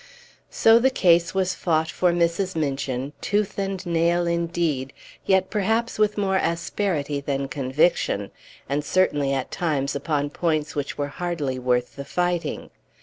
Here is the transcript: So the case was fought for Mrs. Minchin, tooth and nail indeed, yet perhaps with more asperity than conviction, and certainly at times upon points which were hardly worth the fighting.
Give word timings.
So 0.49 0.79
the 0.79 0.89
case 0.89 1.35
was 1.35 1.53
fought 1.53 1.91
for 1.91 2.11
Mrs. 2.11 2.55
Minchin, 2.55 3.13
tooth 3.21 3.59
and 3.59 3.85
nail 3.85 4.25
indeed, 4.25 4.93
yet 5.27 5.51
perhaps 5.51 5.99
with 5.99 6.17
more 6.17 6.37
asperity 6.37 7.21
than 7.21 7.47
conviction, 7.47 8.31
and 8.67 8.83
certainly 8.83 9.31
at 9.31 9.51
times 9.51 9.95
upon 9.95 10.31
points 10.31 10.75
which 10.75 10.97
were 10.97 11.05
hardly 11.09 11.59
worth 11.59 11.97
the 11.97 12.03
fighting. 12.05 12.71